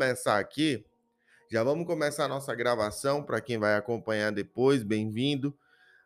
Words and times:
começar 0.00 0.38
aqui. 0.38 0.82
Já 1.50 1.62
vamos 1.62 1.86
começar 1.86 2.24
a 2.24 2.28
nossa 2.28 2.54
gravação 2.54 3.22
para 3.22 3.38
quem 3.38 3.58
vai 3.58 3.74
acompanhar 3.74 4.32
depois. 4.32 4.82
Bem-vindo. 4.82 5.54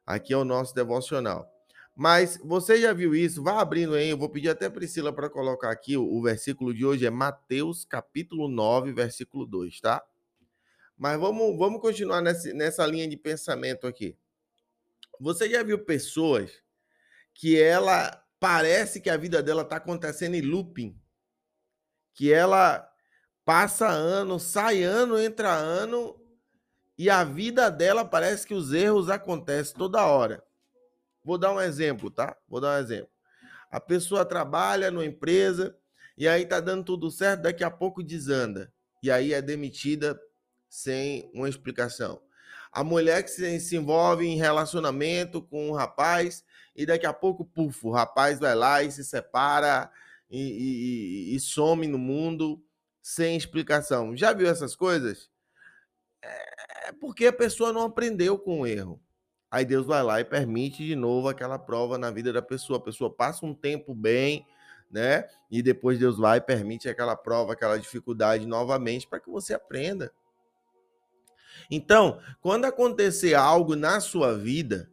Aqui 0.04 0.32
é 0.32 0.36
o 0.36 0.44
nosso 0.44 0.74
devocional. 0.74 1.48
Mas 1.94 2.36
você 2.42 2.80
já 2.80 2.92
viu 2.92 3.14
isso? 3.14 3.40
Vá 3.40 3.60
abrindo 3.60 3.94
aí. 3.94 4.10
Eu 4.10 4.18
vou 4.18 4.28
pedir 4.28 4.48
até 4.48 4.66
a 4.66 4.70
Priscila 4.70 5.12
para 5.12 5.30
colocar 5.30 5.70
aqui. 5.70 5.96
O, 5.96 6.12
o 6.12 6.20
versículo 6.20 6.74
de 6.74 6.84
hoje 6.84 7.06
é 7.06 7.10
Mateus, 7.10 7.84
capítulo 7.84 8.48
9, 8.48 8.92
versículo 8.92 9.46
2, 9.46 9.80
tá? 9.80 10.04
Mas 10.98 11.16
vamos, 11.20 11.56
vamos 11.56 11.80
continuar 11.80 12.20
nessa, 12.20 12.52
nessa 12.52 12.84
linha 12.84 13.06
de 13.06 13.16
pensamento 13.16 13.86
aqui. 13.86 14.18
Você 15.20 15.48
já 15.48 15.62
viu 15.62 15.84
pessoas 15.84 16.50
que 17.32 17.56
ela 17.62 18.26
parece 18.40 19.00
que 19.00 19.08
a 19.08 19.16
vida 19.16 19.40
dela 19.40 19.62
está 19.62 19.76
acontecendo 19.76 20.34
em 20.34 20.42
looping? 20.42 21.00
Que 22.12 22.32
ela 22.32 22.92
passa 23.44 23.88
ano, 23.88 24.38
sai 24.38 24.82
ano, 24.82 25.18
entra 25.18 25.52
ano, 25.52 26.18
e 26.96 27.10
a 27.10 27.24
vida 27.24 27.70
dela 27.70 28.04
parece 28.04 28.46
que 28.46 28.54
os 28.54 28.72
erros 28.72 29.10
acontecem 29.10 29.76
toda 29.76 30.06
hora. 30.06 30.42
Vou 31.24 31.36
dar 31.36 31.52
um 31.52 31.60
exemplo, 31.60 32.10
tá? 32.10 32.36
Vou 32.48 32.60
dar 32.60 32.76
um 32.76 32.82
exemplo. 32.82 33.08
A 33.70 33.80
pessoa 33.80 34.24
trabalha 34.24 34.90
numa 34.90 35.04
empresa 35.04 35.76
e 36.16 36.28
aí 36.28 36.46
tá 36.46 36.60
dando 36.60 36.84
tudo 36.84 37.10
certo, 37.10 37.42
daqui 37.42 37.64
a 37.64 37.70
pouco 37.70 38.02
desanda. 38.02 38.72
E 39.02 39.10
aí 39.10 39.32
é 39.32 39.42
demitida 39.42 40.18
sem 40.68 41.30
uma 41.34 41.48
explicação. 41.48 42.20
A 42.70 42.84
mulher 42.84 43.22
que 43.22 43.30
se, 43.30 43.76
envolve 43.76 44.26
em 44.26 44.36
relacionamento 44.36 45.42
com 45.42 45.70
um 45.70 45.72
rapaz 45.72 46.44
e 46.74 46.86
daqui 46.86 47.06
a 47.06 47.12
pouco, 47.12 47.44
puf, 47.44 47.86
o 47.86 47.90
rapaz 47.90 48.38
vai 48.38 48.54
lá 48.54 48.82
e 48.82 48.90
se 48.90 49.04
separa 49.04 49.90
e, 50.30 51.32
e, 51.32 51.36
e 51.36 51.40
some 51.40 51.86
no 51.86 51.98
mundo 51.98 52.60
sem 53.04 53.36
explicação. 53.36 54.16
Já 54.16 54.32
viu 54.32 54.48
essas 54.48 54.74
coisas? 54.74 55.30
É 56.22 56.90
porque 56.98 57.26
a 57.26 57.32
pessoa 57.32 57.70
não 57.70 57.82
aprendeu 57.82 58.38
com 58.38 58.62
o 58.62 58.66
erro. 58.66 58.98
Aí 59.50 59.62
Deus 59.62 59.84
vai 59.84 60.02
lá 60.02 60.20
e 60.20 60.24
permite 60.24 60.84
de 60.86 60.96
novo 60.96 61.28
aquela 61.28 61.58
prova 61.58 61.98
na 61.98 62.10
vida 62.10 62.32
da 62.32 62.40
pessoa. 62.40 62.78
A 62.78 62.82
pessoa 62.82 63.14
passa 63.14 63.44
um 63.44 63.52
tempo 63.52 63.94
bem, 63.94 64.46
né? 64.90 65.28
E 65.50 65.62
depois 65.62 65.98
Deus 65.98 66.16
vai 66.16 66.38
e 66.38 66.40
permite 66.40 66.88
aquela 66.88 67.14
prova, 67.14 67.52
aquela 67.52 67.78
dificuldade 67.78 68.46
novamente 68.46 69.06
para 69.06 69.20
que 69.20 69.28
você 69.28 69.52
aprenda. 69.52 70.10
Então, 71.70 72.18
quando 72.40 72.64
acontecer 72.64 73.34
algo 73.34 73.76
na 73.76 74.00
sua 74.00 74.34
vida, 74.34 74.90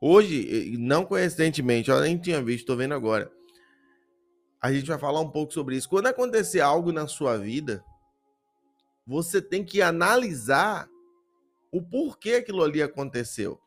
hoje, 0.00 0.76
não 0.78 1.04
coincidentemente, 1.04 1.90
eu 1.90 2.00
nem 2.00 2.18
tinha 2.18 2.42
visto, 2.42 2.62
estou 2.62 2.76
vendo 2.76 2.94
agora 2.94 3.30
a 4.60 4.72
gente 4.72 4.86
vai 4.86 4.98
falar 4.98 5.20
um 5.20 5.30
pouco 5.30 5.52
sobre 5.52 5.76
isso. 5.76 5.88
Quando 5.88 6.06
acontecer 6.06 6.60
algo 6.60 6.92
na 6.92 7.06
sua 7.06 7.38
vida, 7.38 7.84
você 9.06 9.40
tem 9.40 9.64
que 9.64 9.80
analisar 9.80 10.88
o 11.72 11.82
porquê 11.82 12.34
aquilo 12.34 12.62
ali 12.62 12.82
aconteceu. 12.82 13.60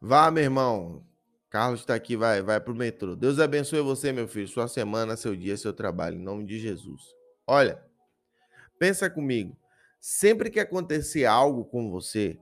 Vá, 0.00 0.30
meu 0.30 0.44
irmão. 0.44 1.04
Carlos 1.50 1.80
está 1.80 1.94
aqui, 1.94 2.16
vai, 2.16 2.42
vai 2.42 2.60
para 2.60 2.72
o 2.72 2.76
metrô. 2.76 3.16
Deus 3.16 3.38
abençoe 3.38 3.80
você, 3.80 4.12
meu 4.12 4.28
filho, 4.28 4.46
sua 4.46 4.68
semana, 4.68 5.16
seu 5.16 5.34
dia, 5.34 5.56
seu 5.56 5.72
trabalho, 5.72 6.16
em 6.16 6.22
nome 6.22 6.44
de 6.44 6.58
Jesus. 6.58 7.02
Olha, 7.46 7.82
pensa 8.78 9.08
comigo. 9.08 9.56
Sempre 9.98 10.50
que 10.50 10.60
acontecer 10.60 11.24
algo 11.24 11.64
com 11.64 11.90
você, 11.90 12.38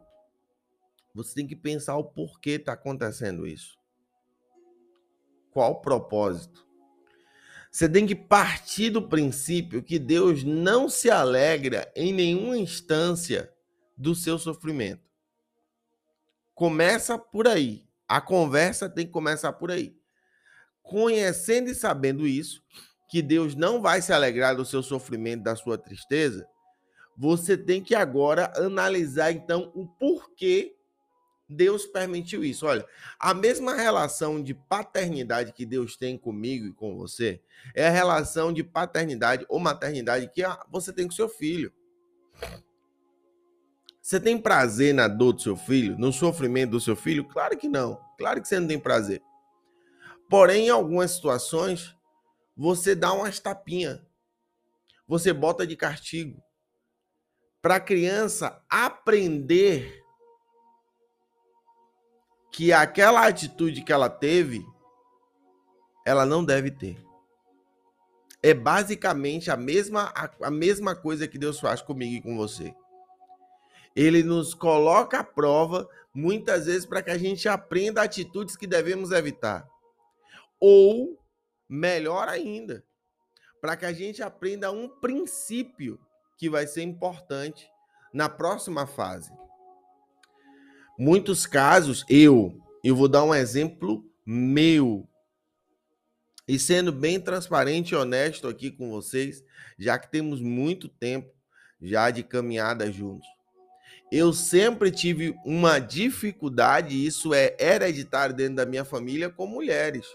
você 1.14 1.34
tem 1.34 1.46
que 1.46 1.56
pensar 1.56 1.96
o 1.96 2.04
porquê 2.04 2.50
está 2.50 2.72
acontecendo 2.72 3.46
isso. 3.46 3.75
Qual 5.56 5.80
propósito? 5.80 6.66
Você 7.70 7.88
tem 7.88 8.06
que 8.06 8.14
partir 8.14 8.90
do 8.90 9.08
princípio 9.08 9.82
que 9.82 9.98
Deus 9.98 10.44
não 10.44 10.86
se 10.86 11.10
alegra 11.10 11.90
em 11.96 12.12
nenhuma 12.12 12.58
instância 12.58 13.50
do 13.96 14.14
seu 14.14 14.38
sofrimento. 14.38 15.10
Começa 16.54 17.18
por 17.18 17.48
aí. 17.48 17.88
A 18.06 18.20
conversa 18.20 18.86
tem 18.86 19.06
que 19.06 19.12
começar 19.12 19.54
por 19.54 19.70
aí. 19.70 19.96
Conhecendo 20.82 21.70
e 21.70 21.74
sabendo 21.74 22.26
isso, 22.26 22.62
que 23.08 23.22
Deus 23.22 23.54
não 23.54 23.80
vai 23.80 24.02
se 24.02 24.12
alegrar 24.12 24.54
do 24.54 24.64
seu 24.66 24.82
sofrimento, 24.82 25.44
da 25.44 25.56
sua 25.56 25.78
tristeza, 25.78 26.46
você 27.16 27.56
tem 27.56 27.82
que 27.82 27.94
agora 27.94 28.52
analisar 28.56 29.32
então 29.32 29.72
o 29.74 29.86
porquê 29.86 30.76
Deus 31.48 31.86
permitiu 31.86 32.44
isso. 32.44 32.66
Olha, 32.66 32.86
a 33.18 33.32
mesma 33.32 33.74
relação 33.74 34.42
de 34.42 34.52
paternidade 34.52 35.52
que 35.52 35.64
Deus 35.64 35.96
tem 35.96 36.18
comigo 36.18 36.66
e 36.66 36.72
com 36.72 36.96
você 36.96 37.40
é 37.74 37.86
a 37.86 37.90
relação 37.90 38.52
de 38.52 38.64
paternidade 38.64 39.46
ou 39.48 39.60
maternidade 39.60 40.28
que 40.28 40.42
você 40.70 40.92
tem 40.92 41.06
com 41.06 41.14
seu 41.14 41.28
filho. 41.28 41.72
Você 44.02 44.20
tem 44.20 44.38
prazer 44.38 44.94
na 44.94 45.08
dor 45.08 45.32
do 45.32 45.42
seu 45.42 45.56
filho, 45.56 45.98
no 45.98 46.12
sofrimento 46.12 46.70
do 46.70 46.80
seu 46.80 46.94
filho? 46.94 47.24
Claro 47.24 47.56
que 47.56 47.68
não. 47.68 48.00
Claro 48.16 48.40
que 48.40 48.46
você 48.46 48.60
não 48.60 48.68
tem 48.68 48.78
prazer. 48.78 49.20
Porém, 50.28 50.66
em 50.66 50.70
algumas 50.70 51.12
situações, 51.12 51.94
você 52.56 52.94
dá 52.94 53.12
umas 53.12 53.38
tapinhas. 53.38 54.00
Você 55.06 55.32
bota 55.32 55.66
de 55.66 55.76
castigo. 55.76 56.42
Para 57.60 57.76
a 57.76 57.80
criança 57.80 58.64
aprender 58.68 60.05
que 62.56 62.72
aquela 62.72 63.26
atitude 63.26 63.82
que 63.82 63.92
ela 63.92 64.08
teve, 64.08 64.66
ela 66.06 66.24
não 66.24 66.42
deve 66.42 66.70
ter. 66.70 66.96
É 68.42 68.54
basicamente 68.54 69.50
a 69.50 69.58
mesma, 69.58 70.10
a, 70.40 70.50
mesma 70.50 70.96
coisa 70.96 71.28
que 71.28 71.36
Deus 71.36 71.60
faz 71.60 71.82
comigo 71.82 72.14
e 72.14 72.22
com 72.22 72.34
você. 72.34 72.74
Ele 73.94 74.22
nos 74.22 74.54
coloca 74.54 75.18
à 75.18 75.24
prova, 75.24 75.86
muitas 76.14 76.64
vezes, 76.64 76.86
para 76.86 77.02
que 77.02 77.10
a 77.10 77.18
gente 77.18 77.46
aprenda 77.46 78.00
atitudes 78.00 78.56
que 78.56 78.66
devemos 78.66 79.10
evitar. 79.10 79.68
Ou, 80.58 81.22
melhor 81.68 82.26
ainda, 82.26 82.82
para 83.60 83.76
que 83.76 83.84
a 83.84 83.92
gente 83.92 84.22
aprenda 84.22 84.72
um 84.72 84.88
princípio 84.88 86.00
que 86.38 86.48
vai 86.48 86.66
ser 86.66 86.84
importante 86.84 87.70
na 88.14 88.30
próxima 88.30 88.86
fase. 88.86 89.30
Muitos 90.98 91.46
casos, 91.46 92.04
eu, 92.08 92.58
eu 92.82 92.96
vou 92.96 93.08
dar 93.08 93.24
um 93.24 93.34
exemplo 93.34 94.04
meu. 94.24 95.08
E 96.48 96.58
sendo 96.58 96.92
bem 96.92 97.20
transparente 97.20 97.90
e 97.90 97.96
honesto 97.96 98.48
aqui 98.48 98.70
com 98.70 98.90
vocês, 98.90 99.44
já 99.78 99.98
que 99.98 100.10
temos 100.10 100.40
muito 100.40 100.88
tempo 100.88 101.30
já 101.80 102.10
de 102.10 102.22
caminhada 102.22 102.90
juntos. 102.90 103.28
Eu 104.10 104.32
sempre 104.32 104.90
tive 104.90 105.34
uma 105.44 105.78
dificuldade, 105.78 107.04
isso 107.04 107.34
é 107.34 107.56
hereditário 107.58 108.34
dentro 108.34 108.56
da 108.56 108.66
minha 108.66 108.84
família, 108.84 109.28
com 109.28 109.46
mulheres. 109.46 110.06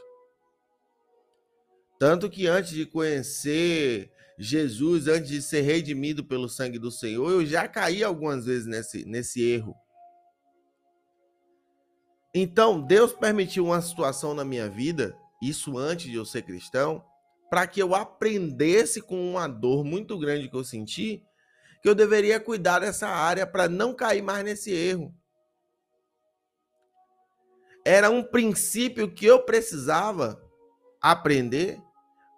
Tanto 1.99 2.29
que 2.29 2.47
antes 2.47 2.71
de 2.71 2.85
conhecer 2.85 4.09
Jesus, 4.39 5.07
antes 5.07 5.29
de 5.29 5.41
ser 5.41 5.61
redimido 5.61 6.23
pelo 6.23 6.49
sangue 6.49 6.79
do 6.79 6.89
Senhor, 6.89 7.29
eu 7.29 7.45
já 7.45 7.67
caí 7.67 8.03
algumas 8.03 8.45
vezes 8.45 8.65
nesse, 8.65 9.05
nesse 9.05 9.43
erro. 9.43 9.75
Então, 12.33 12.81
Deus 12.81 13.11
permitiu 13.13 13.65
uma 13.65 13.81
situação 13.81 14.33
na 14.33 14.45
minha 14.45 14.69
vida, 14.69 15.17
isso 15.41 15.77
antes 15.77 16.09
de 16.09 16.15
eu 16.15 16.25
ser 16.25 16.43
cristão, 16.43 17.03
para 17.49 17.67
que 17.67 17.81
eu 17.81 17.93
aprendesse 17.93 19.01
com 19.01 19.31
uma 19.31 19.47
dor 19.47 19.83
muito 19.83 20.17
grande 20.17 20.47
que 20.47 20.55
eu 20.55 20.63
senti, 20.63 21.21
que 21.81 21.89
eu 21.89 21.95
deveria 21.95 22.39
cuidar 22.39 22.79
dessa 22.79 23.09
área 23.09 23.45
para 23.45 23.67
não 23.67 23.93
cair 23.93 24.21
mais 24.21 24.45
nesse 24.45 24.71
erro. 24.71 25.13
Era 27.83 28.09
um 28.09 28.23
princípio 28.23 29.11
que 29.11 29.25
eu 29.25 29.43
precisava 29.43 30.41
aprender 31.01 31.81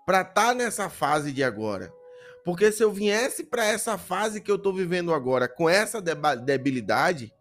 para 0.06 0.22
estar 0.22 0.48
tá 0.48 0.54
nessa 0.56 0.90
fase 0.90 1.32
de 1.32 1.44
agora. 1.44 1.94
Porque 2.44 2.72
se 2.72 2.84
eu 2.84 2.92
viesse 2.92 3.44
para 3.44 3.66
essa 3.66 3.98
fase 3.98 4.42
que 4.42 4.50
eu 4.50 4.56
estou 4.56 4.74
vivendo 4.74 5.14
agora 5.14 5.48
com 5.48 5.70
essa 5.70 6.02
debilidade, 6.02 7.34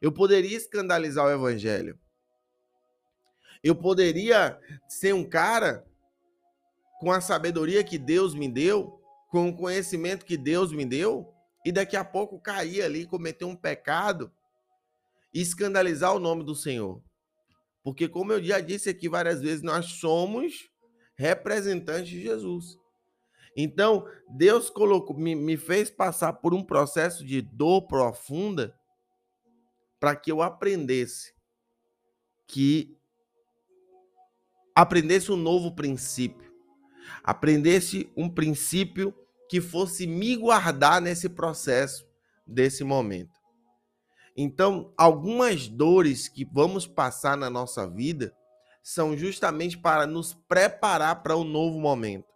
eu 0.00 0.12
poderia 0.12 0.56
escandalizar 0.56 1.26
o 1.26 1.30
evangelho. 1.30 1.98
Eu 3.62 3.74
poderia 3.74 4.58
ser 4.88 5.14
um 5.14 5.24
cara 5.28 5.86
com 7.00 7.10
a 7.10 7.20
sabedoria 7.20 7.82
que 7.84 7.98
Deus 7.98 8.34
me 8.34 8.48
deu, 8.48 9.00
com 9.30 9.48
o 9.48 9.56
conhecimento 9.56 10.24
que 10.24 10.36
Deus 10.36 10.72
me 10.72 10.84
deu, 10.84 11.32
e 11.64 11.72
daqui 11.72 11.96
a 11.96 12.04
pouco 12.04 12.40
cair 12.40 12.82
ali, 12.82 13.06
cometer 13.06 13.44
um 13.44 13.56
pecado 13.56 14.32
e 15.34 15.40
escandalizar 15.40 16.14
o 16.14 16.20
nome 16.20 16.44
do 16.44 16.54
Senhor. 16.54 17.02
Porque, 17.82 18.08
como 18.08 18.32
eu 18.32 18.42
já 18.42 18.60
disse 18.60 18.88
aqui 18.88 19.08
várias 19.08 19.40
vezes, 19.40 19.62
nós 19.62 19.86
somos 19.86 20.70
representantes 21.16 22.08
de 22.08 22.22
Jesus. 22.22 22.78
Então, 23.56 24.06
Deus 24.28 24.68
colocou, 24.68 25.16
me, 25.16 25.34
me 25.34 25.56
fez 25.56 25.90
passar 25.90 26.34
por 26.34 26.52
um 26.52 26.62
processo 26.62 27.24
de 27.24 27.40
dor 27.40 27.82
profunda 27.86 28.74
para 30.06 30.14
que 30.14 30.30
eu 30.30 30.40
aprendesse 30.40 31.34
que 32.46 32.96
aprendesse 34.72 35.32
um 35.32 35.36
novo 35.36 35.74
princípio. 35.74 36.54
aprendesse 37.24 38.08
um 38.16 38.28
princípio 38.28 39.12
que 39.50 39.60
fosse 39.60 40.06
me 40.06 40.36
guardar 40.36 41.00
nesse 41.00 41.28
processo, 41.28 42.06
desse 42.46 42.84
momento. 42.84 43.34
Então, 44.36 44.94
algumas 44.96 45.66
dores 45.66 46.28
que 46.28 46.44
vamos 46.44 46.86
passar 46.86 47.36
na 47.36 47.50
nossa 47.50 47.84
vida 47.90 48.32
são 48.84 49.16
justamente 49.16 49.76
para 49.76 50.06
nos 50.06 50.32
preparar 50.32 51.20
para 51.24 51.34
o 51.34 51.40
um 51.40 51.44
novo 51.44 51.80
momento. 51.80 52.32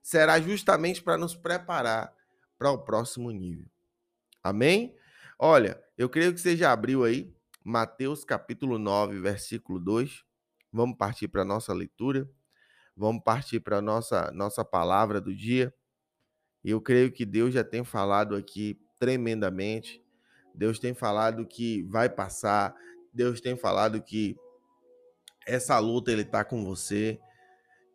Será 0.00 0.40
justamente 0.40 1.02
para 1.02 1.18
nos 1.18 1.34
preparar 1.34 2.14
para 2.56 2.70
o 2.70 2.78
próximo 2.78 3.32
nível. 3.32 3.66
Amém? 4.40 4.94
Olha, 5.40 5.80
eu 5.96 6.08
creio 6.08 6.34
que 6.34 6.40
você 6.40 6.56
já 6.56 6.72
abriu 6.72 7.04
aí 7.04 7.32
Mateus 7.62 8.24
capítulo 8.24 8.76
9, 8.76 9.20
versículo 9.20 9.78
2. 9.78 10.24
Vamos 10.72 10.96
partir 10.96 11.28
para 11.28 11.42
a 11.42 11.44
nossa 11.44 11.72
leitura. 11.72 12.28
Vamos 12.96 13.22
partir 13.22 13.60
para 13.60 13.76
a 13.76 13.80
nossa, 13.80 14.32
nossa 14.32 14.64
palavra 14.64 15.20
do 15.20 15.32
dia. 15.32 15.72
Eu 16.64 16.80
creio 16.80 17.12
que 17.12 17.24
Deus 17.24 17.54
já 17.54 17.62
tem 17.62 17.84
falado 17.84 18.34
aqui 18.34 18.80
tremendamente. 18.98 20.02
Deus 20.52 20.80
tem 20.80 20.92
falado 20.92 21.46
que 21.46 21.84
vai 21.84 22.08
passar. 22.08 22.74
Deus 23.14 23.40
tem 23.40 23.56
falado 23.56 24.02
que 24.02 24.36
essa 25.46 25.78
luta 25.78 26.10
ele 26.10 26.22
está 26.22 26.44
com 26.44 26.64
você. 26.64 27.20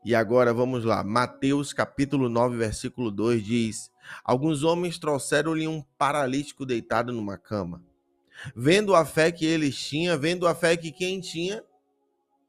E 0.06 0.14
agora 0.14 0.54
vamos 0.54 0.84
lá. 0.84 1.02
Mateus 1.02 1.72
capítulo 1.72 2.28
9, 2.28 2.58
versículo 2.58 3.10
2 3.10 3.42
diz: 3.42 3.92
Alguns 4.22 4.62
homens 4.62 5.00
trouxeram-lhe 5.00 5.66
um 5.66 5.82
paralítico 5.98 6.66
deitado 6.66 7.14
numa 7.14 7.38
cama. 7.38 7.82
Vendo 8.54 8.94
a 8.94 9.06
fé 9.06 9.32
que 9.32 9.46
eles 9.46 9.78
tinham, 9.78 10.20
vendo 10.20 10.46
a 10.46 10.54
fé 10.54 10.76
que 10.76 10.92
quem 10.92 11.22
tinha, 11.22 11.64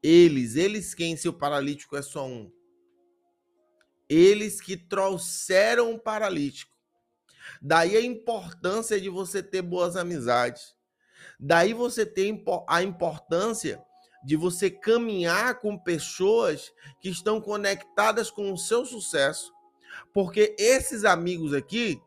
eles, 0.03 0.57
eles 0.57 0.93
quem 0.93 1.15
se 1.15 1.29
o 1.29 1.33
paralítico 1.33 1.95
é 1.95 2.01
só 2.01 2.27
um. 2.27 2.51
Eles 4.09 4.59
que 4.59 4.75
trouxeram 4.75 5.93
o 5.93 5.99
paralítico. 5.99 6.75
Daí 7.61 7.95
a 7.95 8.01
importância 8.01 8.99
de 8.99 9.07
você 9.07 9.41
ter 9.41 9.61
boas 9.61 9.95
amizades. 9.95 10.75
Daí 11.39 11.73
você 11.73 12.05
tem 12.05 12.43
a 12.67 12.83
importância 12.83 13.81
de 14.25 14.35
você 14.35 14.71
caminhar 14.71 15.59
com 15.59 15.77
pessoas 15.77 16.73
que 16.99 17.09
estão 17.09 17.39
conectadas 17.39 18.31
com 18.31 18.51
o 18.51 18.57
seu 18.57 18.83
sucesso. 18.83 19.53
Porque 20.11 20.55
esses 20.57 21.05
amigos 21.05 21.53
aqui, 21.53 22.01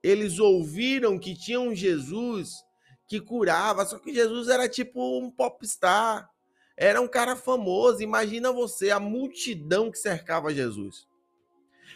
eles 0.00 0.38
ouviram 0.38 1.18
que 1.18 1.34
tinha 1.34 1.58
um 1.58 1.74
Jesus 1.74 2.62
que 3.08 3.20
curava, 3.20 3.84
só 3.84 3.98
que 3.98 4.14
Jesus 4.14 4.48
era 4.48 4.68
tipo 4.68 5.18
um 5.18 5.30
popstar, 5.30 6.30
era 6.76 7.00
um 7.00 7.08
cara 7.08 7.34
famoso. 7.34 8.02
Imagina 8.02 8.52
você, 8.52 8.92
a 8.92 9.00
multidão 9.00 9.90
que 9.90 9.98
cercava 9.98 10.54
Jesus. 10.54 11.08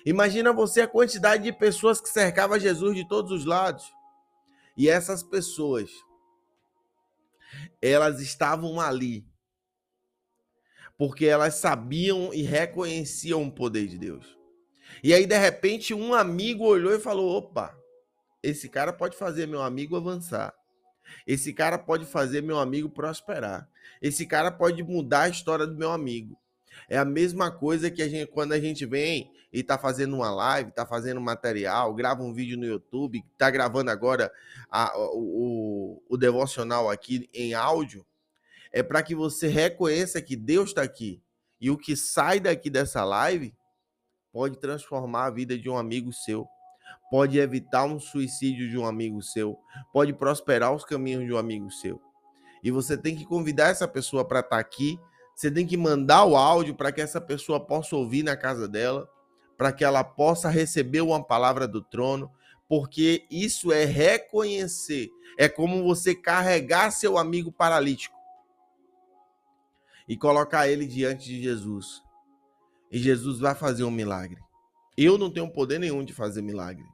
Imagina 0.05 0.53
você 0.53 0.81
a 0.81 0.89
quantidade 0.89 1.45
de 1.45 1.53
pessoas 1.53 2.01
que 2.01 2.09
cercava 2.09 2.59
Jesus 2.59 2.97
de 2.97 3.07
todos 3.07 3.31
os 3.31 3.45
lados. 3.45 3.85
E 4.77 4.89
essas 4.89 5.23
pessoas, 5.23 5.89
elas 7.81 8.21
estavam 8.21 8.81
ali 8.81 9.28
porque 10.99 11.27
elas 11.27 11.55
sabiam 11.55 12.35
e 12.35 12.43
reconheciam 12.43 13.45
o 13.45 13.53
poder 13.53 13.87
de 13.87 13.97
Deus. 13.97 14.37
E 15.03 15.15
aí, 15.15 15.27
de 15.27 15.39
repente, 15.39 15.95
um 15.95 16.13
amigo 16.13 16.65
olhou 16.65 16.93
e 16.93 16.99
falou: 16.99 17.39
opa, 17.39 17.79
esse 18.43 18.69
cara 18.69 18.93
pode 18.93 19.17
fazer 19.17 19.47
meu 19.47 19.63
amigo 19.63 19.97
avançar. 19.97 20.53
Esse 21.27 21.53
cara 21.53 21.79
pode 21.79 22.05
fazer 22.05 22.43
meu 22.43 22.59
amigo 22.59 22.91
prosperar. 22.91 23.69
Esse 24.03 24.27
cara 24.27 24.51
pode 24.51 24.83
mudar 24.83 25.23
a 25.23 25.29
história 25.29 25.67
do 25.67 25.77
meu 25.77 25.93
amigo. 25.93 26.37
É 26.89 26.99
a 26.99 27.05
mesma 27.05 27.51
coisa 27.51 27.91
que 27.91 28.03
a 28.03 28.09
gente, 28.09 28.31
quando 28.31 28.53
a 28.53 28.61
gente 28.61 28.85
vem 28.85 29.31
e 29.53 29.63
tá 29.63 29.79
fazendo 29.79 30.17
uma 30.17 30.31
live, 30.31 30.73
tá 30.73 30.85
fazendo 30.85 31.21
material, 31.21 31.95
grava 31.95 32.23
um 32.23 32.35
vídeo 32.35 32.59
no 32.59 32.67
YouTube, 32.67 33.25
tá 33.39 33.51
gravando 33.51 33.91
agora 33.91 34.31
a, 34.71 34.97
o, 34.99 35.99
o, 35.99 36.03
o 36.09 36.17
devocional 36.17 36.91
aqui 36.91 37.29
em 37.33 37.55
áudio 37.55 38.05
é 38.73 38.83
para 38.83 39.03
que 39.03 39.15
você 39.15 39.49
reconheça 39.49 40.21
que 40.23 40.37
Deus 40.37 40.71
está 40.71 40.83
aqui. 40.83 41.23
E 41.61 41.71
o 41.71 41.77
que 41.77 41.97
sai 41.97 42.39
daqui 42.39 42.71
dessa 42.71 43.05
live 43.05 43.55
pode 44.33 44.59
transformar 44.59 45.27
a 45.27 45.31
vida 45.31 45.59
de 45.59 45.69
um 45.69 45.77
amigo 45.77 46.13
seu, 46.13 46.47
pode 47.11 47.39
evitar 47.39 47.85
um 47.85 47.99
suicídio 47.99 48.69
de 48.69 48.79
um 48.79 48.87
amigo 48.87 49.21
seu, 49.23 49.59
pode 49.93 50.13
prosperar 50.13 50.75
os 50.75 50.85
caminhos 50.85 51.25
de 51.25 51.33
um 51.33 51.39
amigo 51.39 51.71
seu. 51.71 52.01
E 52.63 52.71
você 52.71 52.97
tem 52.97 53.17
que 53.17 53.25
convidar 53.25 53.69
essa 53.69 53.89
pessoa 53.89 54.25
para 54.25 54.41
estar 54.41 54.57
tá 54.57 54.61
aqui, 54.61 54.99
você 55.35 55.51
tem 55.51 55.67
que 55.67 55.77
mandar 55.77 56.25
o 56.25 56.37
áudio 56.37 56.75
para 56.75 56.93
que 56.93 57.01
essa 57.01 57.21
pessoa 57.21 57.59
possa 57.59 57.97
ouvir 57.97 58.23
na 58.23 58.37
casa 58.37 58.69
dela, 58.69 59.09
para 59.57 59.73
que 59.73 59.85
ela 59.85 60.05
possa 60.05 60.49
receber 60.49 61.01
uma 61.01 61.23
palavra 61.23 61.67
do 61.67 61.83
trono, 61.83 62.31
porque 62.69 63.27
isso 63.31 63.73
é 63.73 63.85
reconhecer, 63.85 65.11
é 65.39 65.49
como 65.49 65.83
você 65.83 66.15
carregar 66.15 66.91
seu 66.91 67.17
amigo 67.17 67.51
paralítico 67.51 68.18
e 70.09 70.17
colocar 70.17 70.69
ele 70.69 70.87
diante 70.87 71.27
de 71.27 71.43
Jesus. 71.43 72.03
E 72.91 72.99
Jesus 72.99 73.39
vai 73.39 73.55
fazer 73.55 73.85
um 73.85 73.91
milagre. 73.91 74.41
Eu 74.97 75.19
não 75.19 75.31
tenho 75.31 75.51
poder 75.51 75.79
nenhum 75.79 76.05
de 76.05 76.13
fazer 76.13 76.43
milagre. 76.43 76.87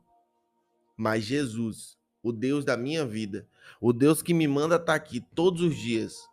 Mas 0.97 1.25
Jesus, 1.25 1.97
o 2.23 2.33
Deus 2.33 2.65
da 2.65 2.77
minha 2.77 3.07
vida, 3.07 3.47
o 3.81 3.93
Deus 3.93 4.21
que 4.21 4.35
me 4.35 4.49
manda 4.49 4.77
estar 4.77 4.95
aqui 4.95 5.21
todos 5.35 5.63
os 5.63 5.77
dias, 5.77 6.29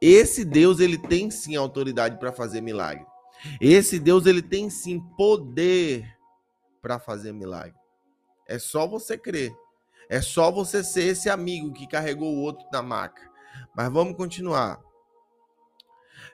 esse 0.00 0.44
Deus 0.44 0.80
ele 0.80 0.98
tem 0.98 1.30
sim 1.30 1.56
autoridade 1.56 2.18
para 2.18 2.32
fazer 2.32 2.60
milagre. 2.60 3.06
Esse 3.60 3.98
Deus 3.98 4.26
ele 4.26 4.42
tem 4.42 4.70
sim 4.70 5.00
poder 5.16 6.16
para 6.82 6.98
fazer 6.98 7.32
milagre. 7.32 7.74
É 8.46 8.58
só 8.58 8.86
você 8.86 9.18
crer. 9.18 9.54
É 10.08 10.20
só 10.20 10.52
você 10.52 10.84
ser 10.84 11.04
esse 11.04 11.28
amigo 11.28 11.72
que 11.72 11.86
carregou 11.86 12.32
o 12.32 12.40
outro 12.40 12.66
na 12.72 12.82
maca. 12.82 13.22
Mas 13.74 13.92
vamos 13.92 14.16
continuar. 14.16 14.80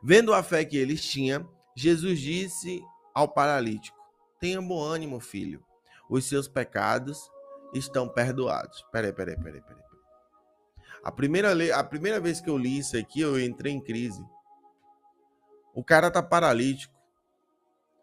Vendo 0.03 0.35
a 0.35 0.43
fé 0.43 0.65
que 0.65 0.77
eles 0.77 1.05
tinham, 1.05 1.49
Jesus 1.77 2.19
disse 2.19 2.83
ao 3.15 3.29
paralítico: 3.29 3.97
Tenha 4.41 4.61
bom 4.61 4.83
ânimo, 4.83 5.21
filho. 5.21 5.65
Os 6.11 6.25
seus 6.25 6.49
pecados 6.49 7.31
estão 7.73 8.09
perdoados. 8.09 8.85
Peraí, 8.91 9.13
peraí, 9.13 9.37
peraí, 9.37 9.61
peraí. 9.61 9.83
A 11.05 11.11
primeira, 11.11 11.53
a 11.79 11.85
primeira 11.85 12.21
vez 12.21 12.41
que 12.41 12.51
eu 12.51 12.59
li 12.59 12.79
isso 12.79 12.97
aqui, 12.97 13.21
eu 13.21 13.41
entrei 13.41 13.73
em 13.73 13.81
crise. 13.81 14.25
O 15.75 15.83
cara 15.83 16.11
tá 16.11 16.23
paralítico. 16.23 16.95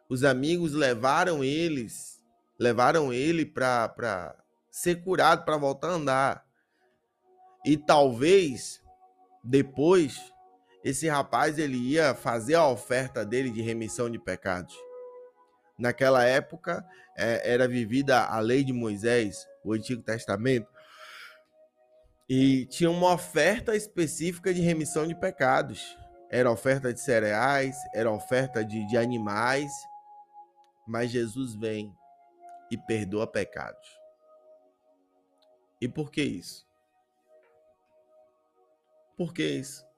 Os 0.08 0.24
amigos 0.24 0.74
levaram 0.74 1.44
eles, 1.44 2.22
levaram 2.58 3.14
ele 3.14 3.46
para 3.46 4.36
ser 4.72 5.04
curado, 5.04 5.46
para 5.46 5.56
voltar 5.58 5.90
a 5.90 5.94
andar. 5.94 6.46
E 7.64 7.78
talvez 7.78 8.82
depois 9.44 10.20
esse 10.84 11.08
rapaz 11.08 11.60
ele 11.60 11.78
ia 11.78 12.16
fazer 12.16 12.56
a 12.56 12.68
oferta 12.68 13.26
dele 13.26 13.50
de 13.50 13.62
remissão 13.62 14.10
de 14.10 14.18
pecados. 14.18 14.76
Naquela 15.78 16.24
época 16.26 16.86
é, 17.18 17.54
era 17.54 17.68
vivida 17.68 18.26
a 18.26 18.40
lei 18.40 18.64
de 18.64 18.74
Moisés, 18.74 19.48
o 19.64 19.74
Antigo 19.74 20.02
Testamento, 20.02 20.68
e 22.30 22.66
tinha 22.68 22.92
uma 22.92 23.14
oferta 23.14 23.76
específica 23.76 24.54
de 24.54 24.62
remissão 24.62 25.08
de 25.08 25.16
pecados. 25.16 25.98
Era 26.30 26.52
oferta 26.52 26.94
de 26.94 27.00
cereais, 27.00 27.76
era 27.94 28.12
oferta 28.12 28.64
de, 28.64 28.86
de 28.86 28.98
animais, 28.98 29.72
mas 30.88 31.10
Jesus 31.10 31.56
vem 31.56 31.92
e 32.70 32.78
perdoa 32.78 33.26
pecados. 33.26 34.00
E 35.82 35.88
por 35.88 36.12
que 36.12 36.22
isso? 36.22 36.68
Por 39.18 39.34
que 39.34 39.44
isso? 39.44 39.89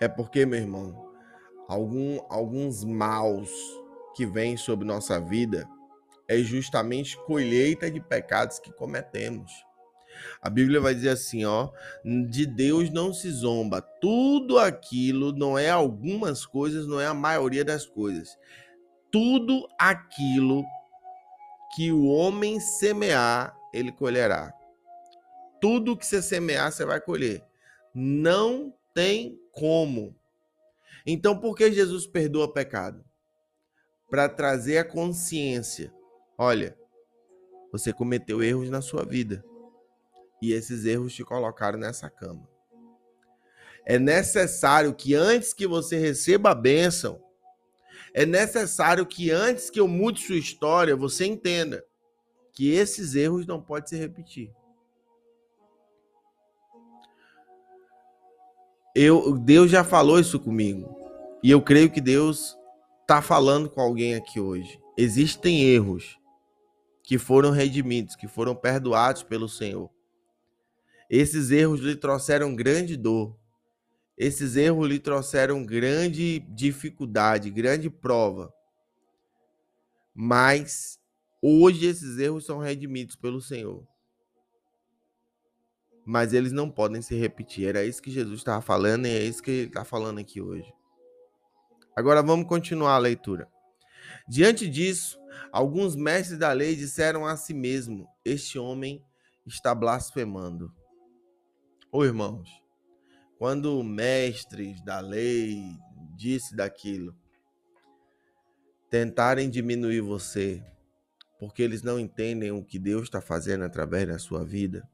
É 0.00 0.08
porque, 0.08 0.44
meu 0.44 0.58
irmão, 0.58 1.10
algum, 1.68 2.20
alguns 2.28 2.84
maus 2.84 3.50
que 4.14 4.26
vêm 4.26 4.56
sobre 4.56 4.86
nossa 4.86 5.20
vida 5.20 5.68
é 6.28 6.38
justamente 6.38 7.16
colheita 7.24 7.90
de 7.90 8.00
pecados 8.00 8.58
que 8.58 8.72
cometemos. 8.72 9.52
A 10.40 10.48
Bíblia 10.48 10.80
vai 10.80 10.94
dizer 10.94 11.10
assim, 11.10 11.44
ó, 11.44 11.70
de 12.28 12.46
Deus 12.46 12.90
não 12.90 13.12
se 13.12 13.30
zomba. 13.30 13.80
Tudo 13.80 14.58
aquilo 14.58 15.32
não 15.32 15.58
é 15.58 15.68
algumas 15.68 16.46
coisas, 16.46 16.86
não 16.86 17.00
é 17.00 17.06
a 17.06 17.14
maioria 17.14 17.64
das 17.64 17.86
coisas. 17.86 18.36
Tudo 19.10 19.68
aquilo 19.78 20.64
que 21.74 21.92
o 21.92 22.06
homem 22.06 22.58
semear, 22.60 23.56
ele 23.72 23.92
colherá. 23.92 24.52
Tudo 25.60 25.96
que 25.96 26.06
você 26.06 26.22
semear, 26.22 26.72
você 26.72 26.84
vai 26.84 27.00
colher. 27.00 27.44
Não 27.94 28.72
tem 28.96 29.38
como. 29.52 30.16
Então, 31.04 31.38
por 31.38 31.54
que 31.54 31.70
Jesus 31.70 32.06
perdoa 32.06 32.50
pecado? 32.50 33.04
Para 34.08 34.26
trazer 34.26 34.78
a 34.78 34.84
consciência. 34.84 35.92
Olha, 36.38 36.74
você 37.70 37.92
cometeu 37.92 38.42
erros 38.42 38.70
na 38.70 38.80
sua 38.80 39.04
vida. 39.04 39.44
E 40.40 40.50
esses 40.50 40.86
erros 40.86 41.14
te 41.14 41.22
colocaram 41.22 41.78
nessa 41.78 42.08
cama. 42.08 42.48
É 43.84 43.98
necessário 43.98 44.94
que 44.94 45.14
antes 45.14 45.52
que 45.52 45.66
você 45.66 45.98
receba 45.98 46.52
a 46.52 46.54
bênção, 46.54 47.22
é 48.14 48.24
necessário 48.24 49.04
que 49.04 49.30
antes 49.30 49.68
que 49.68 49.78
eu 49.78 49.86
mude 49.86 50.22
sua 50.22 50.36
história, 50.36 50.96
você 50.96 51.26
entenda 51.26 51.84
que 52.50 52.72
esses 52.72 53.14
erros 53.14 53.46
não 53.46 53.60
podem 53.60 53.88
se 53.88 53.96
repetir. 53.96 54.50
Eu, 58.98 59.36
Deus 59.36 59.70
já 59.70 59.84
falou 59.84 60.18
isso 60.18 60.40
comigo. 60.40 60.88
E 61.42 61.50
eu 61.50 61.60
creio 61.60 61.90
que 61.90 62.00
Deus 62.00 62.56
está 63.02 63.20
falando 63.20 63.68
com 63.68 63.78
alguém 63.78 64.14
aqui 64.14 64.40
hoje. 64.40 64.80
Existem 64.96 65.64
erros 65.64 66.18
que 67.02 67.18
foram 67.18 67.50
redimidos, 67.50 68.16
que 68.16 68.26
foram 68.26 68.56
perdoados 68.56 69.22
pelo 69.22 69.50
Senhor. 69.50 69.90
Esses 71.10 71.50
erros 71.50 71.80
lhe 71.80 71.94
trouxeram 71.94 72.56
grande 72.56 72.96
dor. 72.96 73.36
Esses 74.16 74.56
erros 74.56 74.88
lhe 74.88 74.98
trouxeram 74.98 75.62
grande 75.62 76.38
dificuldade, 76.48 77.50
grande 77.50 77.90
prova. 77.90 78.50
Mas 80.14 80.98
hoje 81.42 81.84
esses 81.84 82.16
erros 82.16 82.46
são 82.46 82.56
redimidos 82.60 83.14
pelo 83.14 83.42
Senhor 83.42 83.86
mas 86.06 86.32
eles 86.32 86.52
não 86.52 86.70
podem 86.70 87.02
se 87.02 87.16
repetir. 87.16 87.66
Era 87.66 87.84
isso 87.84 88.00
que 88.00 88.12
Jesus 88.12 88.38
estava 88.38 88.62
falando 88.62 89.06
e 89.06 89.10
é 89.10 89.24
isso 89.24 89.42
que 89.42 89.50
ele 89.50 89.66
está 89.66 89.84
falando 89.84 90.20
aqui 90.20 90.40
hoje. 90.40 90.72
Agora 91.96 92.22
vamos 92.22 92.46
continuar 92.46 92.94
a 92.94 92.98
leitura. 92.98 93.48
Diante 94.28 94.68
disso, 94.68 95.18
alguns 95.50 95.96
mestres 95.96 96.38
da 96.38 96.52
lei 96.52 96.76
disseram 96.76 97.26
a 97.26 97.36
si 97.36 97.52
mesmo: 97.52 98.06
Este 98.24 98.56
homem 98.56 99.04
está 99.44 99.74
blasfemando. 99.74 100.72
Ô 101.90 102.04
irmãos, 102.04 102.48
quando 103.36 103.82
mestres 103.82 104.80
da 104.84 105.00
lei 105.00 105.60
disse 106.14 106.54
daquilo, 106.54 107.16
tentarem 108.88 109.50
diminuir 109.50 110.02
você, 110.02 110.64
porque 111.38 111.62
eles 111.62 111.82
não 111.82 111.98
entendem 111.98 112.52
o 112.52 112.64
que 112.64 112.78
Deus 112.78 113.04
está 113.04 113.20
fazendo 113.20 113.64
através 113.64 114.06
da 114.06 114.18
sua 114.18 114.44
vida, 114.44 114.88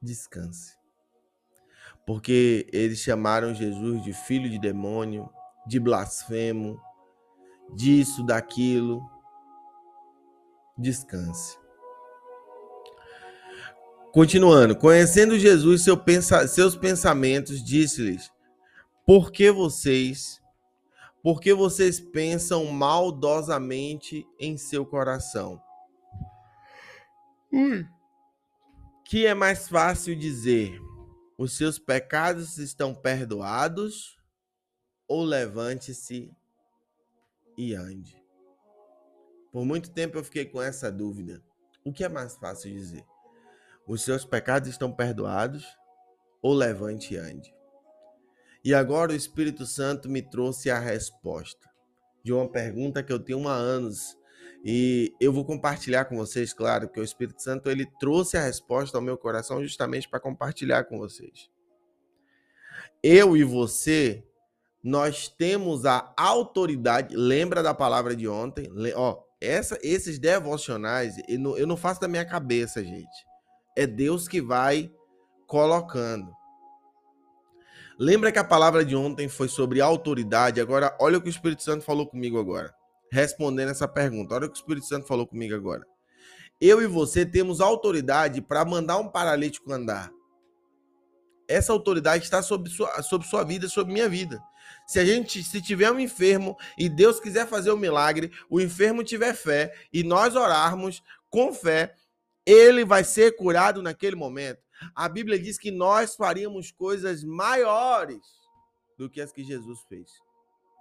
descanse. 0.00 0.74
Porque 2.06 2.66
eles 2.72 2.98
chamaram 2.98 3.54
Jesus 3.54 4.02
de 4.02 4.12
filho 4.12 4.48
de 4.48 4.58
demônio, 4.58 5.30
de 5.66 5.78
blasfemo, 5.78 6.80
disso, 7.74 8.24
daquilo. 8.24 9.00
Descanse. 10.76 11.58
Continuando, 14.12 14.76
conhecendo 14.76 15.38
Jesus, 15.38 15.84
seu 15.84 15.96
pensa, 15.96 16.48
seus 16.48 16.74
pensamentos, 16.74 17.62
disse-lhes: 17.62 18.32
Por 19.06 19.30
que 19.30 19.52
vocês, 19.52 20.42
por 21.22 21.40
que 21.40 21.54
vocês 21.54 22.00
pensam 22.00 22.64
maldosamente 22.66 24.26
em 24.38 24.56
seu 24.56 24.84
coração? 24.84 25.62
Ui 27.52 27.86
que 29.10 29.26
é 29.26 29.34
mais 29.34 29.68
fácil 29.68 30.14
dizer: 30.14 30.80
os 31.36 31.56
seus 31.56 31.80
pecados 31.80 32.58
estão 32.58 32.94
perdoados, 32.94 34.16
ou 35.08 35.24
levante-se 35.24 36.30
e 37.58 37.74
ande? 37.74 38.16
Por 39.50 39.64
muito 39.64 39.90
tempo 39.90 40.16
eu 40.16 40.22
fiquei 40.22 40.44
com 40.44 40.62
essa 40.62 40.92
dúvida. 40.92 41.42
O 41.84 41.92
que 41.92 42.04
é 42.04 42.08
mais 42.08 42.36
fácil 42.36 42.70
dizer? 42.70 43.04
Os 43.84 44.04
seus 44.04 44.24
pecados 44.24 44.68
estão 44.68 44.92
perdoados, 44.92 45.66
ou 46.40 46.54
levante 46.54 47.14
e 47.14 47.16
ande? 47.16 47.52
E 48.62 48.72
agora 48.72 49.10
o 49.10 49.16
Espírito 49.16 49.66
Santo 49.66 50.08
me 50.08 50.22
trouxe 50.22 50.70
a 50.70 50.78
resposta 50.78 51.68
de 52.22 52.32
uma 52.32 52.48
pergunta 52.48 53.02
que 53.02 53.12
eu 53.12 53.18
tenho 53.18 53.48
há 53.48 53.54
anos 53.54 54.16
e 54.62 55.14
eu 55.18 55.32
vou 55.32 55.44
compartilhar 55.44 56.04
com 56.04 56.16
vocês, 56.16 56.52
claro, 56.52 56.88
que 56.88 57.00
o 57.00 57.04
Espírito 57.04 57.42
Santo 57.42 57.70
ele 57.70 57.86
trouxe 57.98 58.36
a 58.36 58.42
resposta 58.42 58.98
ao 58.98 59.02
meu 59.02 59.16
coração 59.16 59.62
justamente 59.62 60.08
para 60.08 60.20
compartilhar 60.20 60.84
com 60.84 60.98
vocês. 60.98 61.48
Eu 63.02 63.34
e 63.36 63.42
você, 63.42 64.22
nós 64.84 65.28
temos 65.28 65.86
a 65.86 66.12
autoridade. 66.14 67.16
Lembra 67.16 67.62
da 67.62 67.72
palavra 67.72 68.14
de 68.14 68.28
ontem? 68.28 68.70
Ó, 68.94 69.22
essa, 69.40 69.78
esses 69.82 70.18
devocionais 70.18 71.16
eu 71.26 71.38
não, 71.38 71.56
eu 71.56 71.66
não 71.66 71.76
faço 71.76 72.00
da 72.00 72.08
minha 72.08 72.26
cabeça, 72.26 72.84
gente. 72.84 73.26
É 73.74 73.86
Deus 73.86 74.28
que 74.28 74.42
vai 74.42 74.92
colocando. 75.46 76.30
Lembra 77.98 78.30
que 78.30 78.38
a 78.38 78.44
palavra 78.44 78.84
de 78.84 78.94
ontem 78.94 79.26
foi 79.26 79.48
sobre 79.48 79.80
autoridade? 79.80 80.60
Agora, 80.60 80.94
olha 81.00 81.16
o 81.16 81.22
que 81.22 81.28
o 81.28 81.30
Espírito 81.30 81.62
Santo 81.62 81.82
falou 81.82 82.06
comigo 82.06 82.38
agora 82.38 82.74
respondendo 83.10 83.70
essa 83.70 83.88
pergunta. 83.88 84.34
Olha 84.34 84.46
o 84.46 84.50
que 84.50 84.58
o 84.58 84.60
Espírito 84.60 84.86
Santo 84.86 85.06
falou 85.06 85.26
comigo 85.26 85.54
agora. 85.54 85.86
Eu 86.60 86.82
e 86.82 86.86
você 86.86 87.24
temos 87.24 87.60
autoridade 87.60 88.42
para 88.42 88.64
mandar 88.64 88.98
um 88.98 89.08
paralítico 89.08 89.72
andar. 89.72 90.10
Essa 91.48 91.72
autoridade 91.72 92.24
está 92.24 92.42
sobre 92.42 92.70
sua, 92.70 93.02
sobre 93.02 93.26
sua 93.26 93.42
vida, 93.42 93.68
sobre 93.68 93.92
minha 93.92 94.08
vida. 94.08 94.40
Se 94.86 94.98
a 94.98 95.04
gente, 95.04 95.42
se 95.42 95.60
tiver 95.60 95.90
um 95.90 95.98
enfermo 95.98 96.56
e 96.78 96.88
Deus 96.88 97.18
quiser 97.18 97.46
fazer 97.46 97.72
um 97.72 97.76
milagre, 97.76 98.30
o 98.48 98.60
enfermo 98.60 99.02
tiver 99.02 99.34
fé 99.34 99.74
e 99.92 100.04
nós 100.04 100.36
orarmos 100.36 101.02
com 101.28 101.52
fé, 101.52 101.94
ele 102.46 102.84
vai 102.84 103.04
ser 103.04 103.36
curado 103.36 103.82
naquele 103.82 104.16
momento. 104.16 104.60
A 104.94 105.08
Bíblia 105.08 105.38
diz 105.38 105.58
que 105.58 105.70
nós 105.70 106.14
faríamos 106.14 106.70
coisas 106.70 107.22
maiores 107.24 108.20
do 108.96 109.08
que 109.08 109.20
as 109.20 109.32
que 109.32 109.44
Jesus 109.44 109.80
fez. 109.88 110.10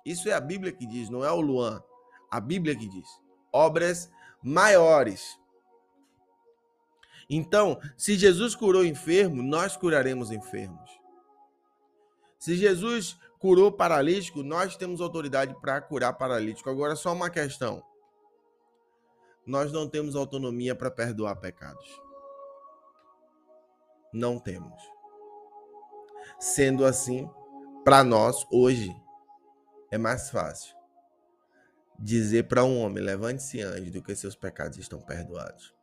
Isso 0.06 0.30
é 0.30 0.34
a 0.34 0.40
Bíblia 0.40 0.72
que 0.72 0.86
diz, 0.86 1.10
não 1.10 1.24
é 1.24 1.32
o 1.32 1.42
Luan. 1.42 1.82
A 2.30 2.40
Bíblia 2.40 2.76
que 2.76 2.88
diz: 2.88 3.08
obras 3.52 4.12
maiores. 4.42 5.40
Então, 7.30 7.80
se 7.96 8.16
Jesus 8.16 8.56
curou 8.56 8.84
enfermo, 8.84 9.44
nós 9.44 9.78
curaremos 9.78 10.32
enfermos. 10.32 11.00
Se 12.40 12.56
Jesus 12.56 13.20
curou 13.38 13.72
paralítico, 13.72 14.42
nós 14.42 14.76
temos 14.76 15.02
autoridade 15.02 15.56
para 15.62 15.80
curar 15.82 16.14
paralítico. 16.14 16.70
Agora, 16.70 16.96
só 16.96 17.14
uma 17.14 17.30
questão: 17.30 17.84
nós 19.46 19.72
não 19.72 19.88
temos 19.88 20.16
autonomia 20.16 20.76
para 20.76 20.90
perdoar 20.90 21.36
pecados. 21.36 22.02
Não 24.12 24.40
temos. 24.40 24.82
Sendo 26.40 26.86
assim, 26.86 27.30
para 27.84 28.04
nós, 28.04 28.46
hoje, 28.52 28.96
é 29.92 29.98
mais 29.98 30.30
fácil 30.32 30.79
dizer 32.00 32.44
para 32.44 32.64
um 32.64 32.80
homem: 32.80 33.04
levante-se 33.04 33.62
antes 33.62 33.92
do 33.92 34.02
que 34.02 34.16
seus 34.16 34.36
pecados 34.36 34.78
estão 34.78 35.00
perdoados. 35.00 35.74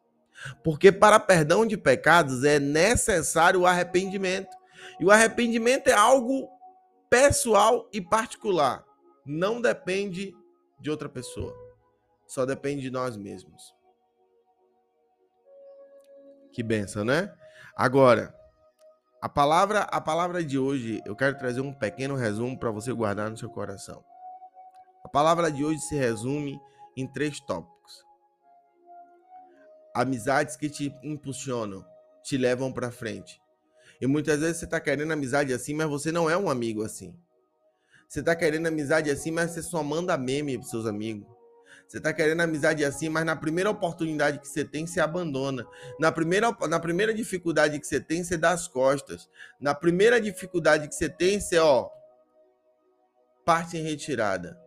Porque 0.63 0.93
para 0.93 1.19
perdão 1.19 1.67
de 1.67 1.77
pecados 1.77 2.45
é 2.45 2.59
necessário 2.59 3.61
o 3.61 3.67
arrependimento. 3.67 4.55
E 5.01 5.05
o 5.05 5.11
arrependimento 5.11 5.89
é 5.89 5.93
algo 5.93 6.49
pessoal 7.09 7.89
e 7.93 8.01
particular. 8.01 8.85
Não 9.25 9.61
depende 9.61 10.35
de 10.79 10.91
outra 10.91 11.09
pessoa. 11.09 11.55
Só 12.27 12.45
depende 12.45 12.83
de 12.83 12.91
nós 12.91 13.17
mesmos. 13.17 13.75
Que 16.53 16.63
benção, 16.63 17.05
né? 17.05 17.35
Agora, 17.77 18.35
a 19.21 19.29
palavra, 19.29 19.81
a 19.81 20.01
palavra 20.01 20.45
de 20.45 20.59
hoje, 20.59 21.03
eu 21.05 21.17
quero 21.17 21.37
trazer 21.37 21.61
um 21.61 21.73
pequeno 21.73 22.15
resumo 22.15 22.59
para 22.59 22.71
você 22.71 22.93
guardar 22.93 23.31
no 23.31 23.37
seu 23.37 23.51
coração. 23.51 24.05
A 25.07 25.09
palavra 25.09 25.53
de 25.53 25.65
hoje 25.65 25.79
se 25.79 25.95
resume 25.95 26.61
em 26.97 27.07
três 27.07 27.39
tópicos: 27.39 28.05
amizades 29.95 30.57
que 30.57 30.69
te 30.69 30.93
impulsionam, 31.01 31.87
te 32.25 32.37
levam 32.37 32.73
para 32.73 32.91
frente. 32.91 33.41
E 34.01 34.07
muitas 34.09 34.41
vezes 34.41 34.57
você 34.57 34.65
está 34.65 34.81
querendo 34.81 35.13
amizade 35.13 35.53
assim, 35.53 35.75
mas 35.75 35.89
você 35.89 36.11
não 36.11 36.29
é 36.29 36.37
um 36.37 36.51
amigo 36.51 36.83
assim. 36.83 37.17
Você 38.09 38.19
está 38.19 38.35
querendo 38.35 38.67
amizade 38.67 39.09
assim, 39.09 39.31
mas 39.31 39.53
você 39.53 39.63
só 39.63 39.81
manda 39.81 40.19
meme 40.19 40.59
para 40.59 40.67
seus 40.67 40.87
amigos. 40.87 41.33
Você 41.87 41.99
está 41.99 42.13
querendo 42.13 42.41
amizade 42.41 42.85
assim, 42.85 43.09
mas 43.09 43.25
na 43.25 43.37
primeira 43.37 43.71
oportunidade 43.71 44.41
que 44.41 44.49
você 44.49 44.65
tem, 44.65 44.89
você 44.89 44.99
abandona. 44.99 45.65
Na 46.01 46.11
primeira, 46.11 46.51
na 46.69 46.81
primeira 46.81 47.15
dificuldade 47.15 47.79
que 47.79 47.87
você 47.87 48.01
tem, 48.01 48.25
você 48.25 48.37
dá 48.37 48.51
as 48.51 48.67
costas. 48.67 49.31
Na 49.61 49.73
primeira 49.73 50.21
dificuldade 50.21 50.89
que 50.89 50.97
você 50.97 51.09
tem, 51.09 51.39
você, 51.39 51.61
ó, 51.61 51.89
parte 53.45 53.79
em 53.79 53.83
retirada. 53.85 54.66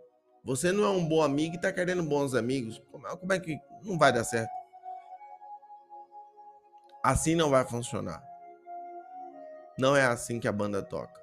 Você 0.50 0.72
não 0.72 0.84
é 0.84 0.90
um 0.90 1.08
bom 1.08 1.22
amigo 1.22 1.54
e 1.54 1.58
está 1.58 1.72
querendo 1.72 2.02
bons 2.02 2.34
amigos. 2.34 2.82
Como 2.90 3.32
é 3.32 3.40
que 3.40 3.60
não 3.84 4.00
vai 4.00 4.12
dar 4.12 4.24
certo? 4.24 4.50
Assim 7.04 7.36
não 7.36 7.52
vai 7.52 7.64
funcionar. 7.68 8.20
Não 9.78 9.96
é 9.96 10.04
assim 10.08 10.40
que 10.40 10.48
a 10.48 10.52
banda 10.52 10.82
toca. 10.82 11.22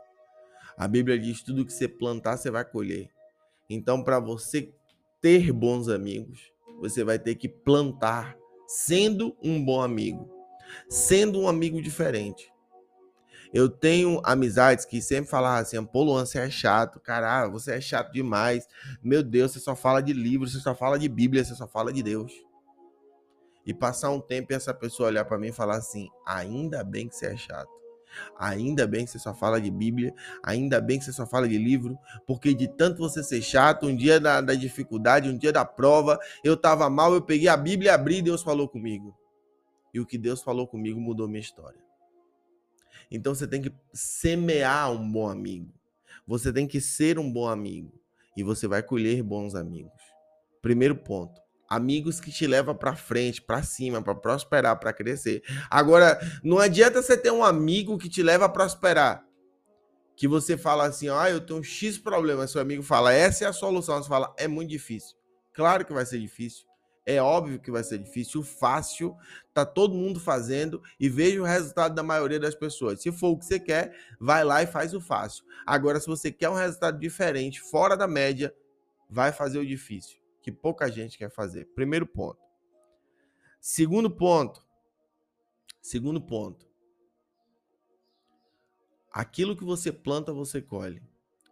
A 0.78 0.86
Bíblia 0.86 1.18
diz: 1.18 1.42
tudo 1.42 1.66
que 1.66 1.72
você 1.72 1.88
plantar, 1.88 2.36
você 2.36 2.52
vai 2.52 2.64
colher. 2.64 3.10
Então, 3.68 4.00
para 4.04 4.20
você 4.20 4.72
ter 5.20 5.50
bons 5.50 5.88
amigos, 5.88 6.52
você 6.78 7.02
vai 7.02 7.18
ter 7.18 7.34
que 7.34 7.48
plantar 7.48 8.36
sendo 8.68 9.36
um 9.42 9.64
bom 9.64 9.82
amigo, 9.82 10.30
sendo 10.88 11.40
um 11.40 11.48
amigo 11.48 11.82
diferente. 11.82 12.48
Eu 13.52 13.68
tenho 13.68 14.20
amizades 14.24 14.84
que 14.84 15.00
sempre 15.00 15.30
falavam 15.30 15.60
assim: 15.60 15.84
pô, 15.84 16.02
Luan, 16.02 16.24
você 16.24 16.38
é 16.38 16.50
chato, 16.50 17.00
caralho, 17.00 17.52
você 17.52 17.72
é 17.72 17.80
chato 17.80 18.12
demais. 18.12 18.66
Meu 19.02 19.22
Deus, 19.22 19.52
você 19.52 19.60
só 19.60 19.74
fala 19.74 20.02
de 20.02 20.12
livros, 20.12 20.52
você 20.52 20.60
só 20.60 20.74
fala 20.74 20.98
de 20.98 21.08
Bíblia, 21.08 21.44
você 21.44 21.54
só 21.54 21.66
fala 21.66 21.92
de 21.92 22.02
Deus. 22.02 22.32
E 23.64 23.74
passar 23.74 24.10
um 24.10 24.20
tempo 24.20 24.52
e 24.52 24.56
essa 24.56 24.72
pessoa 24.72 25.08
olhar 25.08 25.24
para 25.24 25.38
mim 25.38 25.48
e 25.48 25.52
falar 25.52 25.76
assim: 25.76 26.08
ainda 26.26 26.84
bem 26.84 27.08
que 27.08 27.16
você 27.16 27.26
é 27.26 27.36
chato. 27.36 27.76
Ainda 28.38 28.86
bem 28.86 29.04
que 29.04 29.10
você 29.10 29.18
só 29.18 29.34
fala 29.34 29.60
de 29.60 29.70
Bíblia, 29.70 30.14
ainda 30.42 30.80
bem 30.80 30.98
que 30.98 31.04
você 31.04 31.12
só 31.12 31.26
fala 31.26 31.48
de 31.48 31.58
livro, 31.58 31.98
porque 32.26 32.54
de 32.54 32.66
tanto 32.66 32.98
você 32.98 33.22
ser 33.22 33.42
chato, 33.42 33.86
um 33.86 33.94
dia 33.94 34.18
da, 34.18 34.40
da 34.40 34.54
dificuldade, 34.54 35.28
um 35.28 35.36
dia 35.36 35.52
da 35.52 35.64
prova, 35.64 36.18
eu 36.42 36.54
estava 36.54 36.88
mal, 36.88 37.12
eu 37.12 37.20
peguei 37.20 37.48
a 37.48 37.56
Bíblia, 37.56 37.94
abri 37.94 38.18
e 38.18 38.22
Deus 38.22 38.42
falou 38.42 38.68
comigo. 38.68 39.14
E 39.92 40.00
o 40.00 40.06
que 40.06 40.16
Deus 40.16 40.42
falou 40.42 40.66
comigo 40.66 41.00
mudou 41.00 41.28
minha 41.28 41.40
história. 41.40 41.85
Então 43.10 43.34
você 43.34 43.46
tem 43.46 43.62
que 43.62 43.72
semear 43.92 44.90
um 44.90 45.10
bom 45.10 45.28
amigo. 45.28 45.72
Você 46.26 46.52
tem 46.52 46.66
que 46.66 46.80
ser 46.80 47.18
um 47.18 47.32
bom 47.32 47.48
amigo. 47.48 47.92
E 48.36 48.42
você 48.42 48.66
vai 48.66 48.82
colher 48.82 49.22
bons 49.22 49.54
amigos. 49.54 49.92
Primeiro 50.60 50.96
ponto. 50.96 51.40
Amigos 51.68 52.20
que 52.20 52.30
te 52.30 52.46
levam 52.46 52.76
para 52.76 52.94
frente, 52.94 53.42
para 53.42 53.62
cima, 53.62 54.02
para 54.02 54.14
prosperar, 54.14 54.78
para 54.78 54.92
crescer. 54.92 55.42
Agora, 55.70 56.18
não 56.42 56.58
adianta 56.58 57.02
você 57.02 57.16
ter 57.16 57.30
um 57.30 57.44
amigo 57.44 57.98
que 57.98 58.08
te 58.08 58.22
leva 58.22 58.44
a 58.44 58.48
prosperar. 58.48 59.24
Que 60.16 60.28
você 60.28 60.56
fala 60.56 60.86
assim, 60.86 61.08
ah, 61.08 61.28
eu 61.28 61.40
tenho 61.40 61.60
um 61.60 61.62
X 61.62 61.98
problema. 61.98 62.46
Seu 62.46 62.60
amigo 62.60 62.82
fala, 62.82 63.12
essa 63.12 63.44
é 63.44 63.48
a 63.48 63.52
solução. 63.52 64.02
Você 64.02 64.08
fala, 64.08 64.34
é 64.38 64.46
muito 64.46 64.70
difícil. 64.70 65.16
Claro 65.52 65.84
que 65.84 65.92
vai 65.92 66.04
ser 66.06 66.18
difícil. 66.18 66.66
É 67.06 67.22
óbvio 67.22 67.60
que 67.60 67.70
vai 67.70 67.84
ser 67.84 67.98
difícil. 67.98 68.42
Fácil 68.42 69.16
tá 69.54 69.64
todo 69.64 69.94
mundo 69.94 70.18
fazendo 70.18 70.82
e 70.98 71.08
veja 71.08 71.40
o 71.40 71.44
resultado 71.44 71.94
da 71.94 72.02
maioria 72.02 72.40
das 72.40 72.56
pessoas. 72.56 73.00
Se 73.00 73.12
for 73.12 73.28
o 73.28 73.38
que 73.38 73.44
você 73.44 73.60
quer, 73.60 73.96
vai 74.18 74.42
lá 74.42 74.60
e 74.60 74.66
faz 74.66 74.92
o 74.92 75.00
fácil. 75.00 75.44
Agora, 75.64 76.00
se 76.00 76.08
você 76.08 76.32
quer 76.32 76.50
um 76.50 76.54
resultado 76.54 76.98
diferente, 76.98 77.60
fora 77.60 77.96
da 77.96 78.08
média, 78.08 78.52
vai 79.08 79.32
fazer 79.32 79.60
o 79.60 79.66
difícil 79.66 80.18
que 80.46 80.52
pouca 80.52 80.88
gente 80.88 81.18
quer 81.18 81.28
fazer. 81.28 81.64
Primeiro 81.74 82.06
ponto. 82.06 82.40
Segundo 83.60 84.08
ponto. 84.08 84.64
Segundo 85.82 86.20
ponto. 86.20 86.68
Aquilo 89.12 89.56
que 89.56 89.64
você 89.64 89.90
planta, 89.90 90.32
você 90.32 90.62
colhe. 90.62 91.02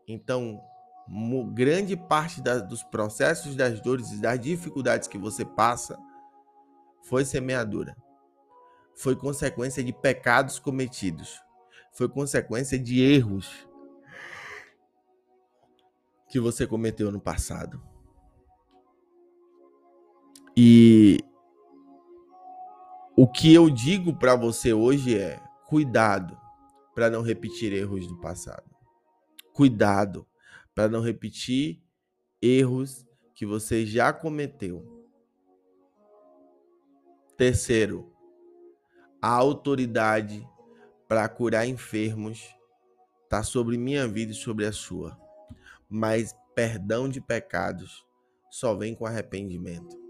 Então, 0.07 0.63
grande 1.53 1.97
parte 1.97 2.41
da, 2.41 2.59
dos 2.59 2.83
processos, 2.83 3.55
das 3.55 3.81
dores 3.81 4.11
e 4.13 4.21
das 4.21 4.41
dificuldades 4.41 5.07
que 5.07 5.19
você 5.19 5.45
passa 5.45 5.99
foi 7.03 7.25
semeadura. 7.25 7.97
Foi 8.97 9.15
consequência 9.15 9.83
de 9.83 9.93
pecados 9.93 10.59
cometidos. 10.59 11.41
Foi 11.93 12.09
consequência 12.09 12.79
de 12.79 13.01
erros 13.01 13.69
que 16.29 16.41
você 16.41 16.67
cometeu 16.67 17.13
no 17.13 17.21
passado. 17.21 17.83
E 20.57 21.19
o 23.17 23.29
que 23.29 23.53
eu 23.53 23.69
digo 23.69 24.15
para 24.15 24.35
você 24.35 24.73
hoje 24.73 25.19
é: 25.19 25.41
cuidado 25.67 26.37
para 26.95 27.11
não 27.11 27.23
repetir 27.23 27.73
erros 27.73 28.07
do 28.07 28.17
passado. 28.21 28.71
Cuidado 29.53 30.27
para 30.75 30.89
não 30.89 31.01
repetir 31.01 31.83
erros 32.41 33.07
que 33.35 33.47
você 33.47 33.87
já 33.87 34.13
cometeu. 34.13 35.07
Terceiro, 37.37 38.13
a 39.21 39.29
autoridade 39.29 40.47
para 41.09 41.29
curar 41.29 41.67
enfermos 41.67 42.55
está 43.25 43.43
sobre 43.43 43.77
minha 43.77 44.07
vida 44.07 44.33
e 44.33 44.37
sobre 44.37 44.67
a 44.67 44.73
sua. 44.73 45.19
Mas 45.89 46.35
perdão 46.55 47.09
de 47.09 47.21
pecados 47.21 48.07
só 48.51 48.75
vem 48.75 48.95
com 48.95 49.07
arrependimento 49.07 50.05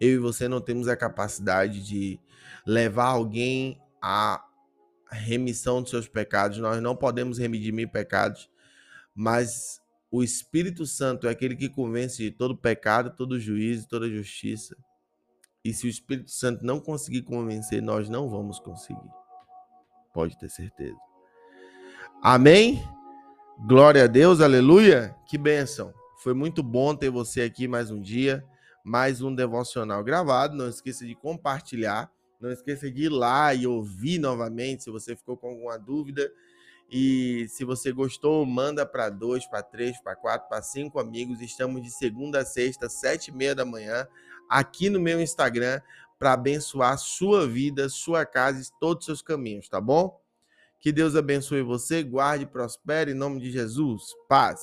eu 0.00 0.14
e 0.14 0.18
você 0.18 0.48
não 0.48 0.60
temos 0.60 0.88
a 0.88 0.96
capacidade 0.96 1.82
de 1.82 2.20
levar 2.66 3.06
alguém 3.06 3.80
à 4.02 4.44
remissão 5.10 5.80
dos 5.80 5.90
seus 5.90 6.08
pecados, 6.08 6.58
nós 6.58 6.82
não 6.82 6.96
podemos 6.96 7.38
remedimir 7.38 7.90
pecados, 7.90 8.50
mas 9.14 9.80
o 10.10 10.22
Espírito 10.22 10.86
Santo 10.86 11.26
é 11.26 11.30
aquele 11.30 11.56
que 11.56 11.68
convence 11.68 12.22
de 12.22 12.30
todo 12.30 12.56
pecado, 12.56 13.14
todo 13.16 13.38
juízo, 13.38 13.88
toda 13.88 14.08
justiça. 14.08 14.76
E 15.64 15.72
se 15.72 15.86
o 15.86 15.90
Espírito 15.90 16.30
Santo 16.30 16.64
não 16.64 16.78
conseguir 16.80 17.22
convencer, 17.22 17.82
nós 17.82 18.08
não 18.08 18.28
vamos 18.28 18.58
conseguir. 18.58 19.10
Pode 20.12 20.38
ter 20.38 20.50
certeza. 20.50 20.96
Amém? 22.22 22.82
Glória 23.66 24.04
a 24.04 24.06
Deus, 24.06 24.40
aleluia. 24.40 25.14
Que 25.26 25.38
bênção. 25.38 25.92
Foi 26.22 26.34
muito 26.34 26.62
bom 26.62 26.94
ter 26.94 27.10
você 27.10 27.42
aqui 27.42 27.66
mais 27.66 27.90
um 27.90 28.00
dia 28.00 28.44
mais 28.84 29.22
um 29.22 29.34
devocional 29.34 30.04
gravado. 30.04 30.54
Não 30.54 30.68
esqueça 30.68 31.06
de 31.06 31.14
compartilhar. 31.14 32.12
Não 32.38 32.52
esqueça 32.52 32.90
de 32.90 33.04
ir 33.04 33.08
lá 33.08 33.54
e 33.54 33.66
ouvir 33.66 34.18
novamente 34.18 34.84
se 34.84 34.90
você 34.90 35.16
ficou 35.16 35.36
com 35.36 35.48
alguma 35.48 35.78
dúvida. 35.78 36.30
E 36.90 37.46
se 37.48 37.64
você 37.64 37.90
gostou, 37.92 38.44
manda 38.46 38.86
para 38.86 39.08
dois, 39.10 39.46
para 39.46 39.62
três, 39.62 40.00
para 40.00 40.14
quatro, 40.14 40.48
para 40.48 40.62
cinco 40.62 41.00
amigos. 41.00 41.40
Estamos 41.40 41.82
de 41.82 41.90
segunda 41.90 42.40
a 42.40 42.44
sexta, 42.44 42.88
sete 42.88 43.28
e 43.28 43.34
meia 43.34 43.54
da 43.54 43.64
manhã, 43.64 44.06
aqui 44.48 44.88
no 44.90 45.00
meu 45.00 45.20
Instagram, 45.20 45.80
para 46.18 46.34
abençoar 46.34 46.96
sua 46.98 47.46
vida, 47.46 47.88
sua 47.88 48.24
casa 48.24 48.60
e 48.60 48.78
todos 48.80 49.02
os 49.02 49.06
seus 49.06 49.22
caminhos, 49.22 49.68
tá 49.68 49.80
bom? 49.80 50.20
Que 50.80 50.92
Deus 50.92 51.16
abençoe 51.16 51.62
você, 51.62 52.02
guarde 52.02 52.44
e 52.44 52.46
prospere 52.46 53.12
em 53.12 53.14
nome 53.14 53.40
de 53.40 53.50
Jesus. 53.50 54.02
Paz. 54.28 54.60